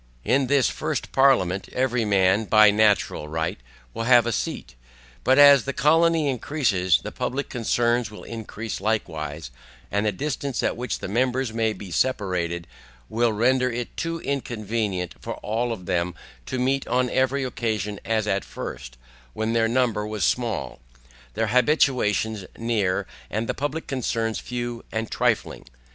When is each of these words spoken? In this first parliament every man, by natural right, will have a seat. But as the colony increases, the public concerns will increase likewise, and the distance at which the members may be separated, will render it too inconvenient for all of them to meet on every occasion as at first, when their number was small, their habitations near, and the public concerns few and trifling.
In 0.23 0.47
this 0.47 0.67
first 0.67 1.11
parliament 1.11 1.69
every 1.73 2.05
man, 2.05 2.45
by 2.45 2.71
natural 2.71 3.27
right, 3.27 3.59
will 3.93 4.05
have 4.05 4.25
a 4.25 4.31
seat. 4.31 4.73
But 5.23 5.37
as 5.37 5.65
the 5.65 5.73
colony 5.73 6.27
increases, 6.27 7.01
the 7.03 7.11
public 7.11 7.49
concerns 7.49 8.09
will 8.09 8.23
increase 8.23 8.81
likewise, 8.81 9.51
and 9.91 10.07
the 10.07 10.11
distance 10.11 10.63
at 10.63 10.75
which 10.75 10.97
the 10.97 11.07
members 11.07 11.53
may 11.53 11.71
be 11.71 11.91
separated, 11.91 12.65
will 13.09 13.31
render 13.31 13.69
it 13.71 13.95
too 13.95 14.19
inconvenient 14.21 15.13
for 15.19 15.35
all 15.43 15.71
of 15.71 15.85
them 15.85 16.15
to 16.47 16.57
meet 16.57 16.87
on 16.87 17.07
every 17.11 17.43
occasion 17.43 17.99
as 18.03 18.25
at 18.25 18.43
first, 18.43 18.97
when 19.33 19.53
their 19.53 19.67
number 19.67 20.07
was 20.07 20.23
small, 20.25 20.79
their 21.35 21.45
habitations 21.53 22.43
near, 22.57 23.05
and 23.29 23.47
the 23.47 23.53
public 23.53 23.85
concerns 23.85 24.39
few 24.39 24.83
and 24.91 25.11
trifling. 25.11 25.67